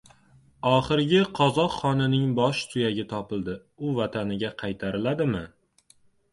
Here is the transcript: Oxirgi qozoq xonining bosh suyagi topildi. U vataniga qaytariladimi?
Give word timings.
Oxirgi 0.69 1.19
qozoq 1.39 1.75
xonining 1.81 2.25
bosh 2.41 2.63
suyagi 2.73 3.07
topildi. 3.13 3.57
U 3.91 3.95
vataniga 4.01 4.53
qaytariladimi? 4.65 5.47